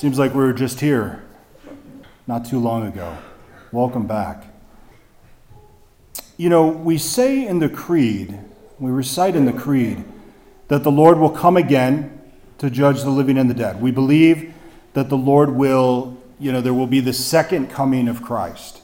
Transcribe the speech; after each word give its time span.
Seems 0.00 0.18
like 0.18 0.32
we 0.32 0.40
were 0.40 0.54
just 0.54 0.80
here 0.80 1.22
not 2.26 2.46
too 2.46 2.58
long 2.58 2.86
ago. 2.86 3.18
Welcome 3.70 4.06
back. 4.06 4.44
You 6.38 6.48
know, 6.48 6.68
we 6.68 6.96
say 6.96 7.46
in 7.46 7.58
the 7.58 7.68
Creed, 7.68 8.38
we 8.78 8.90
recite 8.90 9.36
in 9.36 9.44
the 9.44 9.52
Creed, 9.52 10.02
that 10.68 10.84
the 10.84 10.90
Lord 10.90 11.18
will 11.18 11.28
come 11.28 11.58
again 11.58 12.18
to 12.56 12.70
judge 12.70 13.02
the 13.02 13.10
living 13.10 13.36
and 13.36 13.50
the 13.50 13.52
dead. 13.52 13.82
We 13.82 13.90
believe 13.90 14.54
that 14.94 15.10
the 15.10 15.18
Lord 15.18 15.50
will, 15.50 16.16
you 16.38 16.50
know, 16.50 16.62
there 16.62 16.72
will 16.72 16.86
be 16.86 17.00
the 17.00 17.12
second 17.12 17.68
coming 17.68 18.08
of 18.08 18.22
Christ. 18.22 18.80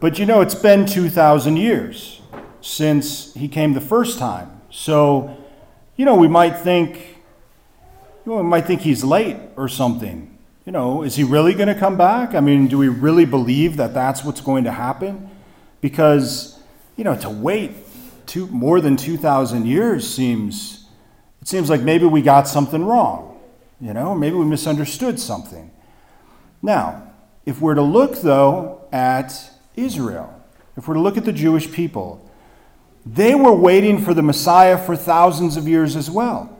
But 0.00 0.18
you 0.18 0.24
know, 0.24 0.40
it's 0.40 0.54
been 0.54 0.86
2,000 0.86 1.58
years 1.58 2.22
since 2.62 3.34
he 3.34 3.46
came 3.46 3.74
the 3.74 3.80
first 3.82 4.18
time. 4.18 4.62
So, 4.70 5.36
you 5.96 6.06
know, 6.06 6.14
we 6.14 6.28
might 6.28 6.56
think, 6.56 7.19
you 8.26 8.42
might 8.42 8.66
think 8.66 8.82
he's 8.82 9.02
late 9.04 9.36
or 9.56 9.68
something. 9.68 10.38
You 10.66 10.72
know, 10.72 11.02
is 11.02 11.16
he 11.16 11.24
really 11.24 11.54
going 11.54 11.68
to 11.68 11.74
come 11.74 11.96
back? 11.96 12.34
I 12.34 12.40
mean, 12.40 12.68
do 12.68 12.78
we 12.78 12.88
really 12.88 13.24
believe 13.24 13.76
that 13.78 13.94
that's 13.94 14.24
what's 14.24 14.40
going 14.40 14.64
to 14.64 14.72
happen? 14.72 15.30
Because, 15.80 16.60
you 16.96 17.04
know, 17.04 17.16
to 17.16 17.30
wait 17.30 17.72
two, 18.26 18.46
more 18.48 18.80
than 18.80 18.96
2,000 18.96 19.66
years 19.66 20.08
seems, 20.08 20.86
it 21.40 21.48
seems 21.48 21.70
like 21.70 21.80
maybe 21.80 22.04
we 22.04 22.22
got 22.22 22.46
something 22.46 22.84
wrong. 22.84 23.40
You 23.80 23.94
know, 23.94 24.14
maybe 24.14 24.36
we 24.36 24.44
misunderstood 24.44 25.18
something. 25.18 25.70
Now, 26.62 27.10
if 27.46 27.60
we're 27.60 27.74
to 27.74 27.82
look, 27.82 28.20
though, 28.20 28.86
at 28.92 29.50
Israel, 29.74 30.40
if 30.76 30.86
we're 30.86 30.94
to 30.94 31.00
look 31.00 31.16
at 31.16 31.24
the 31.24 31.32
Jewish 31.32 31.72
people, 31.72 32.30
they 33.06 33.34
were 33.34 33.54
waiting 33.54 34.02
for 34.04 34.12
the 34.12 34.22
Messiah 34.22 34.76
for 34.76 34.94
thousands 34.94 35.56
of 35.56 35.66
years 35.66 35.96
as 35.96 36.10
well. 36.10 36.54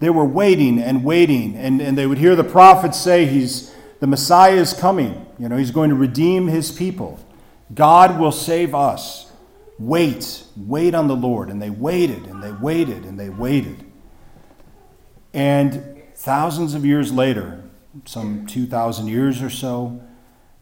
They 0.00 0.10
were 0.10 0.24
waiting 0.24 0.80
and 0.80 1.04
waiting, 1.04 1.56
and, 1.56 1.80
and 1.80 1.98
they 1.98 2.06
would 2.06 2.18
hear 2.18 2.36
the 2.36 2.44
prophets 2.44 2.98
say, 2.98 3.26
He's 3.26 3.74
the 4.00 4.06
Messiah 4.06 4.54
is 4.54 4.72
coming. 4.72 5.26
You 5.38 5.48
know, 5.48 5.56
he's 5.56 5.70
going 5.70 5.90
to 5.90 5.96
redeem 5.96 6.48
his 6.48 6.70
people. 6.70 7.18
God 7.74 8.18
will 8.18 8.32
save 8.32 8.74
us. 8.74 9.30
Wait, 9.78 10.44
wait 10.56 10.94
on 10.94 11.08
the 11.08 11.16
Lord. 11.16 11.50
And 11.50 11.60
they 11.60 11.70
waited 11.70 12.24
and 12.26 12.42
they 12.42 12.52
waited 12.52 13.04
and 13.04 13.18
they 13.18 13.28
waited. 13.28 13.84
And 15.34 16.02
thousands 16.14 16.74
of 16.74 16.84
years 16.84 17.12
later, 17.12 17.64
some 18.04 18.46
2,000 18.46 19.08
years 19.08 19.42
or 19.42 19.50
so, 19.50 20.00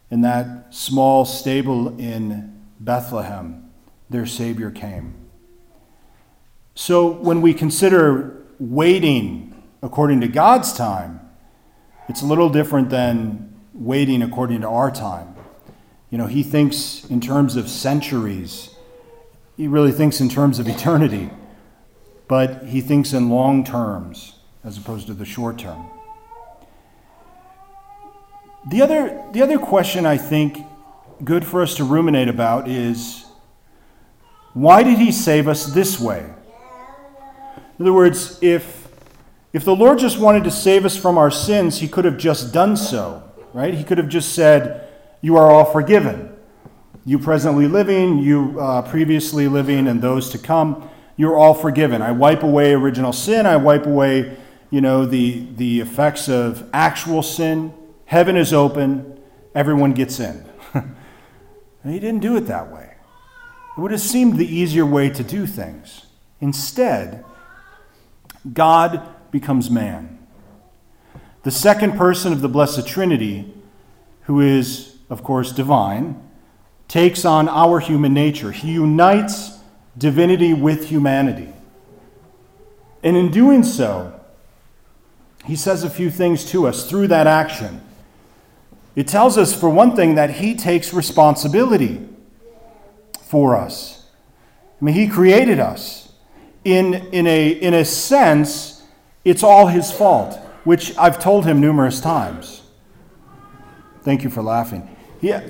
in 0.09 0.21
that 0.21 0.73
small 0.73 1.25
stable 1.25 1.99
in 1.99 2.61
Bethlehem, 2.79 3.69
their 4.09 4.25
Savior 4.25 4.71
came. 4.71 5.15
So 6.75 7.07
when 7.07 7.41
we 7.41 7.53
consider 7.53 8.45
waiting 8.59 9.63
according 9.81 10.21
to 10.21 10.27
God's 10.27 10.73
time, 10.73 11.21
it's 12.09 12.21
a 12.21 12.25
little 12.25 12.49
different 12.49 12.89
than 12.89 13.53
waiting 13.73 14.21
according 14.21 14.61
to 14.61 14.67
our 14.67 14.91
time. 14.91 15.35
You 16.09 16.17
know, 16.17 16.27
he 16.27 16.41
thinks 16.43 17.05
in 17.09 17.19
terms 17.19 17.55
of 17.55 17.69
centuries, 17.69 18.75
he 19.55 19.67
really 19.67 19.91
thinks 19.91 20.21
in 20.21 20.29
terms 20.29 20.59
of 20.59 20.67
eternity, 20.67 21.29
but 22.27 22.63
he 22.65 22.81
thinks 22.81 23.13
in 23.13 23.29
long 23.29 23.63
terms 23.63 24.39
as 24.63 24.77
opposed 24.77 25.07
to 25.07 25.13
the 25.13 25.25
short 25.25 25.57
term. 25.57 25.85
The 28.69 28.81
other, 28.81 29.23
the 29.31 29.41
other 29.41 29.57
question 29.57 30.05
I 30.05 30.17
think 30.17 30.59
good 31.23 31.45
for 31.45 31.61
us 31.61 31.75
to 31.75 31.83
ruminate 31.83 32.27
about 32.27 32.67
is 32.67 33.25
why 34.53 34.83
did 34.83 34.97
he 34.97 35.11
save 35.11 35.47
us 35.47 35.65
this 35.65 35.99
way? 35.99 36.33
In 37.79 37.85
other 37.85 37.93
words, 37.93 38.39
if, 38.41 38.87
if 39.53 39.63
the 39.63 39.75
Lord 39.75 39.99
just 39.99 40.17
wanted 40.17 40.43
to 40.45 40.51
save 40.51 40.85
us 40.85 40.97
from 40.97 41.17
our 41.17 41.29
sins, 41.29 41.79
he 41.79 41.87
could 41.87 42.05
have 42.05 42.17
just 42.17 42.51
done 42.51 42.75
so, 42.75 43.23
right? 43.53 43.73
He 43.73 43.83
could 43.83 43.97
have 43.99 44.09
just 44.09 44.33
said, 44.33 44.87
You 45.21 45.37
are 45.37 45.51
all 45.51 45.65
forgiven. 45.65 46.33
You 47.05 47.19
presently 47.19 47.67
living, 47.67 48.17
you 48.17 48.59
uh, 48.59 48.81
previously 48.81 49.47
living, 49.47 49.87
and 49.87 50.01
those 50.01 50.29
to 50.31 50.37
come, 50.37 50.89
you're 51.15 51.37
all 51.37 51.53
forgiven. 51.53 52.01
I 52.01 52.11
wipe 52.11 52.43
away 52.43 52.73
original 52.73 53.13
sin. 53.13 53.45
I 53.45 53.57
wipe 53.57 53.85
away, 53.85 54.37
you 54.69 54.81
know, 54.81 55.05
the, 55.05 55.47
the 55.55 55.79
effects 55.79 56.27
of 56.27 56.69
actual 56.73 57.23
sin. 57.23 57.73
Heaven 58.05 58.35
is 58.35 58.53
open. 58.53 59.19
Everyone 59.55 59.93
gets 59.93 60.19
in. 60.19 60.45
he 61.83 61.99
didn't 61.99 62.19
do 62.21 62.35
it 62.37 62.41
that 62.41 62.71
way. 62.71 62.95
It 63.77 63.81
would 63.81 63.91
have 63.91 64.01
seemed 64.01 64.37
the 64.37 64.47
easier 64.47 64.85
way 64.85 65.09
to 65.09 65.23
do 65.23 65.45
things. 65.45 66.07
Instead, 66.41 67.23
God 68.53 69.07
becomes 69.31 69.69
man. 69.69 70.19
The 71.43 71.51
second 71.51 71.97
person 71.97 72.33
of 72.33 72.41
the 72.41 72.49
Blessed 72.49 72.87
Trinity, 72.87 73.53
who 74.23 74.41
is, 74.41 74.97
of 75.09 75.23
course, 75.23 75.51
divine, 75.51 76.21
takes 76.87 77.25
on 77.25 77.47
our 77.49 77.79
human 77.79 78.13
nature. 78.13 78.51
He 78.51 78.73
unites 78.73 79.59
divinity 79.97 80.53
with 80.53 80.89
humanity. 80.89 81.53
And 83.03 83.15
in 83.15 83.31
doing 83.31 83.63
so, 83.63 84.19
he 85.45 85.55
says 85.55 85.83
a 85.83 85.89
few 85.89 86.09
things 86.09 86.43
to 86.51 86.67
us 86.67 86.89
through 86.89 87.07
that 87.07 87.27
action. 87.27 87.81
It 88.95 89.07
tells 89.07 89.37
us, 89.37 89.57
for 89.57 89.69
one 89.69 89.95
thing, 89.95 90.15
that 90.15 90.31
he 90.31 90.55
takes 90.55 90.93
responsibility 90.93 92.07
for 93.21 93.55
us. 93.55 94.05
I 94.81 94.85
mean, 94.85 94.95
he 94.95 95.07
created 95.07 95.59
us 95.59 96.06
in, 96.67 96.95
in, 97.13 97.25
a, 97.27 97.49
in 97.49 97.73
a 97.73 97.85
sense, 97.85 98.83
it's 99.23 99.41
all 99.41 99.67
his 99.67 99.89
fault, 99.89 100.37
which 100.65 100.95
I've 100.97 101.17
told 101.17 101.45
him 101.45 101.61
numerous 101.61 102.01
times. 102.01 102.61
Thank 104.01 104.25
you 104.25 104.29
for 104.29 104.41
laughing. 104.41 104.93
Yeah, 105.21 105.47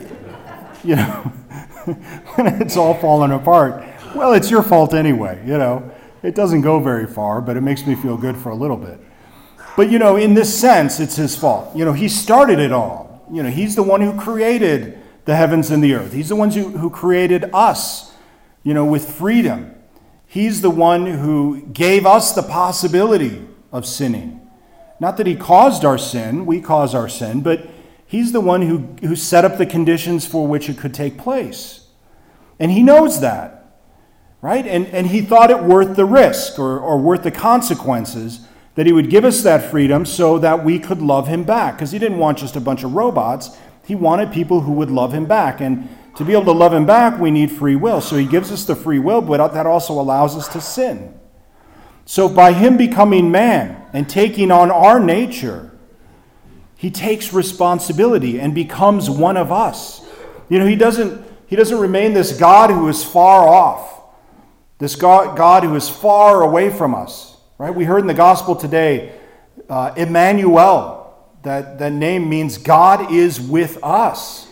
you 0.84 0.96
know, 0.96 1.06
when 2.36 2.62
it's 2.62 2.78
all 2.78 2.94
falling 2.94 3.32
apart, 3.32 3.84
well, 4.16 4.34
it's 4.34 4.52
your 4.52 4.62
fault 4.62 4.94
anyway, 4.94 5.42
you 5.44 5.58
know. 5.58 5.92
It 6.22 6.36
doesn't 6.36 6.62
go 6.62 6.80
very 6.80 7.08
far, 7.08 7.42
but 7.42 7.58
it 7.58 7.62
makes 7.62 7.88
me 7.88 7.96
feel 7.96 8.18
good 8.18 8.38
for 8.38 8.50
a 8.50 8.56
little 8.56 8.78
bit. 8.78 9.00
But, 9.76 9.90
you 9.90 9.98
know, 9.98 10.18
in 10.18 10.36
this 10.36 10.56
sense, 10.56 11.00
it's 11.00 11.16
his 11.16 11.36
fault. 11.36 11.76
You 11.76 11.84
know, 11.84 11.94
he 11.94 12.10
started 12.10 12.60
it 12.60 12.72
all. 12.72 13.26
You 13.32 13.42
know, 13.42 13.50
he's 13.50 13.76
the 13.76 13.84
one 13.84 14.02
who 14.02 14.20
created 14.20 15.00
the 15.26 15.36
heavens 15.36 15.72
and 15.72 15.84
the 15.84 15.96
earth. 15.96 16.14
He's 16.14 16.30
the 16.30 16.36
one 16.36 16.52
who, 16.52 16.70
who 16.70 16.90
created 16.92 17.50
us, 17.54 18.14
you 18.64 18.74
know, 18.76 18.86
with 18.86 19.10
freedom. 19.10 19.74
He's 20.28 20.62
the 20.62 20.70
one 20.70 21.06
who 21.06 21.62
gave 21.62 22.06
us 22.06 22.34
the 22.34 22.44
possibility 22.44 23.48
of 23.72 23.86
sinning. 23.86 24.48
Not 25.00 25.18
that 25.18 25.26
He 25.26 25.36
caused 25.36 25.86
our 25.86 25.98
sin, 25.98 26.46
we 26.46 26.60
cause 26.60 26.94
our 26.94 27.08
sin, 27.08 27.42
but 27.42 27.68
He's 28.06 28.32
the 28.34 28.42
one 28.42 28.62
who, 28.62 28.80
who 29.08 29.16
set 29.16 29.46
up 29.46 29.58
the 29.58 29.66
conditions 29.66 30.26
for 30.28 30.48
which 30.48 30.70
it 30.70 30.78
could 30.78 30.94
take 30.94 31.18
place. 31.18 31.88
And 32.60 32.72
He 32.72 32.84
knows 32.84 33.22
that, 33.22 33.80
right? 34.42 34.66
And, 34.68 34.88
and 34.88 35.08
He 35.08 35.22
thought 35.22 35.50
it 35.50 35.64
worth 35.64 35.96
the 35.96 36.06
risk 36.06 36.60
or, 36.60 36.78
or 36.78 37.00
worth 37.00 37.24
the 37.24 37.32
consequences 37.32 38.46
that 38.76 38.86
He 38.86 38.92
would 38.92 39.10
give 39.10 39.24
us 39.24 39.42
that 39.44 39.72
freedom 39.72 40.06
so 40.06 40.38
that 40.40 40.64
we 40.64 40.78
could 40.78 41.02
love 41.02 41.28
Him 41.28 41.44
back. 41.44 41.76
Because 41.76 41.92
He 41.92 42.00
didn't 42.00 42.18
want 42.18 42.38
just 42.38 42.56
a 42.56 42.62
bunch 42.62 42.84
of 42.84 42.94
robots, 42.94 43.58
He 43.86 43.96
wanted 43.96 44.32
people 44.32 44.62
who 44.62 44.74
would 44.74 44.92
love 44.92 45.14
Him 45.14 45.26
back. 45.26 45.62
And 45.62 45.88
to 46.18 46.26
be 46.26 46.34
able 46.34 46.46
to 46.46 46.52
love 46.52 46.74
Him 46.74 46.86
back, 46.86 47.20
we 47.20 47.30
need 47.30 47.52
free 47.52 47.76
will. 47.76 48.02
So 48.02 48.18
He 48.18 48.26
gives 48.26 48.52
us 48.52 48.66
the 48.66 48.76
free 48.76 49.00
will, 49.00 49.22
but 49.22 49.54
that 49.54 49.66
also 49.68 49.94
allows 49.94 50.36
us 50.36 50.48
to 50.50 50.62
sin. 50.62 51.14
So 52.06 52.28
by 52.28 52.54
Him 52.54 52.76
becoming 52.76 53.30
man 53.30 53.86
and 53.94 54.10
taking 54.10 54.50
on 54.50 54.72
our 54.72 55.00
nature, 55.00 55.72
He 56.76 56.90
takes 56.90 57.34
responsibility 57.34 58.40
and 58.40 58.56
becomes 58.56 59.10
one 59.10 59.38
of 59.38 59.52
us. 59.52 60.04
You 60.50 60.58
know, 60.58 60.66
He 60.66 60.76
doesn't, 60.76 61.24
he 61.46 61.56
doesn't 61.56 61.78
remain 61.78 62.14
this 62.14 62.38
God 62.38 62.72
who 62.72 62.88
is 62.88 63.04
far 63.04 63.48
off, 63.48 64.02
this 64.80 64.96
God, 64.96 65.38
God 65.38 65.64
who 65.64 65.76
is 65.76 65.88
far 65.88 66.42
away 66.42 66.72
from 66.72 66.96
us. 66.96 67.38
Right? 67.60 67.74
We 67.74 67.86
heard 67.86 68.02
in 68.02 68.08
the 68.08 68.14
gospel 68.16 68.56
today, 68.56 69.14
uh, 69.70 69.94
Emmanuel, 69.96 71.16
that, 71.44 71.78
that 71.78 71.94
name 71.94 72.28
means 72.28 72.58
God 72.58 73.12
is 73.12 73.40
with 73.40 73.78
us. 73.84 74.47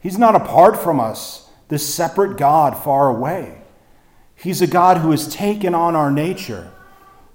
He's 0.00 0.18
not 0.18 0.34
apart 0.34 0.78
from 0.78 0.98
us, 0.98 1.48
this 1.68 1.94
separate 1.94 2.36
God 2.36 2.76
far 2.76 3.08
away. 3.08 3.62
He's 4.34 4.62
a 4.62 4.66
God 4.66 4.98
who 4.98 5.10
has 5.10 5.32
taken 5.32 5.74
on 5.74 5.94
our 5.94 6.10
nature, 6.10 6.70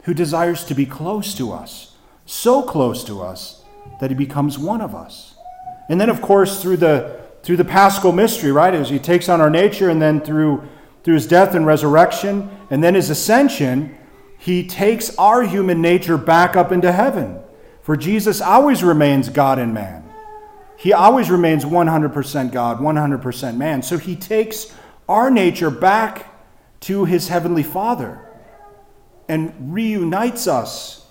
who 0.03 0.13
desires 0.13 0.63
to 0.65 0.75
be 0.75 0.85
close 0.85 1.35
to 1.35 1.51
us, 1.51 1.95
so 2.25 2.63
close 2.63 3.03
to 3.03 3.21
us 3.21 3.63
that 4.01 4.09
he 4.09 4.15
becomes 4.15 4.57
one 4.57 4.81
of 4.81 4.95
us. 4.95 5.35
And 5.87 6.01
then, 6.01 6.09
of 6.09 6.21
course, 6.21 6.61
through 6.61 6.77
the, 6.77 7.21
through 7.43 7.57
the 7.57 7.65
paschal 7.65 8.11
mystery, 8.11 8.51
right, 8.51 8.73
as 8.73 8.89
he 8.89 8.97
takes 8.97 9.29
on 9.29 9.39
our 9.39 9.51
nature, 9.51 9.89
and 9.89 10.01
then 10.01 10.19
through, 10.19 10.67
through 11.03 11.13
his 11.13 11.27
death 11.27 11.53
and 11.53 11.65
resurrection, 11.67 12.49
and 12.71 12.83
then 12.83 12.95
his 12.95 13.11
ascension, 13.11 13.95
he 14.39 14.67
takes 14.67 15.15
our 15.17 15.43
human 15.43 15.81
nature 15.81 16.17
back 16.17 16.55
up 16.55 16.71
into 16.71 16.91
heaven. 16.91 17.39
For 17.83 17.95
Jesus 17.95 18.41
always 18.41 18.83
remains 18.83 19.29
God 19.29 19.59
and 19.59 19.73
man. 19.73 20.04
He 20.77 20.93
always 20.93 21.29
remains 21.29 21.65
100% 21.65 22.51
God, 22.51 22.79
100% 22.79 23.57
man. 23.57 23.81
So 23.81 23.97
he 23.97 24.15
takes 24.15 24.73
our 25.07 25.29
nature 25.29 25.69
back 25.69 26.31
to 26.81 27.05
his 27.05 27.27
heavenly 27.27 27.63
Father 27.63 28.19
and 29.27 29.73
reunites 29.73 30.47
us 30.47 31.07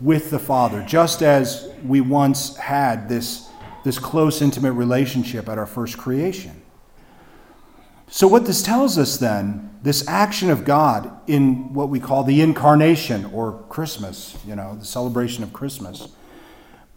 with 0.00 0.30
the 0.30 0.38
Father, 0.38 0.82
just 0.82 1.22
as 1.22 1.68
we 1.84 2.00
once 2.00 2.56
had 2.56 3.08
this, 3.08 3.48
this 3.84 3.98
close, 3.98 4.42
intimate 4.42 4.72
relationship 4.72 5.48
at 5.48 5.58
our 5.58 5.66
first 5.66 5.96
creation. 5.96 6.60
So, 8.08 8.26
what 8.26 8.44
this 8.44 8.62
tells 8.62 8.98
us 8.98 9.16
then, 9.16 9.70
this 9.82 10.06
action 10.08 10.50
of 10.50 10.64
God 10.64 11.10
in 11.28 11.72
what 11.72 11.88
we 11.88 11.98
call 11.98 12.24
the 12.24 12.40
incarnation 12.40 13.24
or 13.26 13.64
Christmas, 13.68 14.36
you 14.46 14.54
know, 14.54 14.74
the 14.74 14.84
celebration 14.84 15.44
of 15.44 15.52
Christmas, 15.52 16.08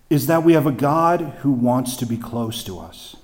is 0.09 0.27
that 0.27 0.43
we 0.43 0.53
have 0.53 0.67
a 0.67 0.71
God 0.71 1.21
who 1.39 1.51
wants 1.51 1.95
to 1.97 2.05
be 2.05 2.17
close 2.17 2.63
to 2.63 2.79
us. 2.79 3.15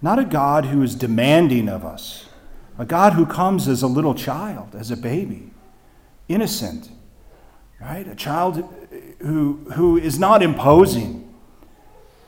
Not 0.00 0.18
a 0.18 0.24
God 0.24 0.66
who 0.66 0.82
is 0.82 0.94
demanding 0.94 1.68
of 1.68 1.84
us, 1.84 2.26
a 2.78 2.84
God 2.84 3.14
who 3.14 3.26
comes 3.26 3.68
as 3.68 3.82
a 3.82 3.86
little 3.86 4.14
child, 4.14 4.74
as 4.74 4.90
a 4.90 4.96
baby, 4.96 5.50
innocent, 6.28 6.90
right? 7.80 8.06
A 8.06 8.14
child 8.14 8.68
who, 9.20 9.54
who 9.74 9.96
is 9.96 10.18
not 10.18 10.42
imposing, 10.42 11.34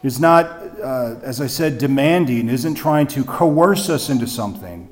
is 0.02 0.20
not, 0.20 0.46
uh, 0.82 1.16
as 1.22 1.40
I 1.40 1.46
said, 1.46 1.78
demanding, 1.78 2.48
isn't 2.48 2.76
trying 2.76 3.06
to 3.08 3.24
coerce 3.24 3.88
us 3.88 4.08
into 4.08 4.26
something, 4.26 4.88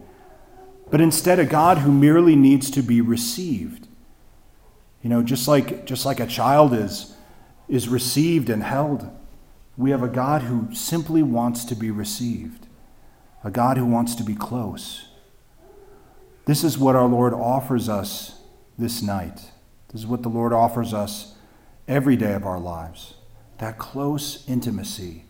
but 0.90 1.00
instead 1.00 1.38
a 1.38 1.44
God 1.44 1.78
who 1.78 1.92
merely 1.92 2.36
needs 2.36 2.70
to 2.72 2.82
be 2.82 3.00
received. 3.00 3.88
You 5.02 5.10
know, 5.10 5.22
just 5.22 5.46
like, 5.48 5.86
just 5.86 6.04
like 6.06 6.20
a 6.20 6.26
child 6.26 6.72
is, 6.72 7.13
is 7.68 7.88
received 7.88 8.50
and 8.50 8.62
held, 8.62 9.10
we 9.76 9.90
have 9.90 10.02
a 10.02 10.08
God 10.08 10.42
who 10.42 10.72
simply 10.74 11.22
wants 11.22 11.64
to 11.64 11.74
be 11.74 11.90
received, 11.90 12.66
a 13.42 13.50
God 13.50 13.76
who 13.76 13.86
wants 13.86 14.14
to 14.16 14.22
be 14.22 14.34
close. 14.34 15.08
This 16.46 16.62
is 16.62 16.78
what 16.78 16.94
our 16.94 17.08
Lord 17.08 17.32
offers 17.32 17.88
us 17.88 18.38
this 18.78 19.02
night. 19.02 19.50
This 19.88 20.02
is 20.02 20.06
what 20.06 20.22
the 20.22 20.28
Lord 20.28 20.52
offers 20.52 20.92
us 20.92 21.34
every 21.88 22.16
day 22.16 22.34
of 22.34 22.44
our 22.44 22.60
lives 22.60 23.14
that 23.58 23.78
close 23.78 24.44
intimacy. 24.48 25.24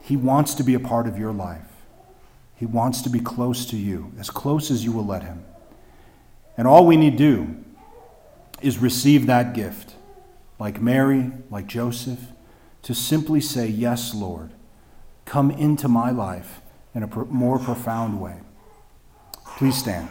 He 0.00 0.16
wants 0.16 0.54
to 0.54 0.64
be 0.64 0.74
a 0.74 0.80
part 0.80 1.06
of 1.06 1.18
your 1.18 1.32
life. 1.32 1.66
He 2.56 2.66
wants 2.66 3.02
to 3.02 3.10
be 3.10 3.20
close 3.20 3.66
to 3.66 3.76
you, 3.76 4.12
as 4.18 4.30
close 4.30 4.70
as 4.70 4.84
you 4.84 4.92
will 4.92 5.06
let 5.06 5.22
Him. 5.22 5.44
And 6.56 6.66
all 6.66 6.86
we 6.86 6.96
need 6.96 7.18
to 7.18 7.36
do 7.36 7.64
is 8.60 8.78
receive 8.78 9.26
that 9.26 9.54
gift, 9.54 9.91
like 10.58 10.80
Mary, 10.80 11.32
like 11.50 11.66
Joseph, 11.66 12.20
to 12.82 12.94
simply 12.94 13.40
say, 13.40 13.66
Yes, 13.66 14.14
Lord, 14.14 14.50
come 15.24 15.50
into 15.50 15.88
my 15.88 16.10
life 16.10 16.60
in 16.94 17.02
a 17.02 17.24
more 17.26 17.58
profound 17.58 18.20
way. 18.20 18.40
Please 19.56 19.76
stand. 19.76 20.08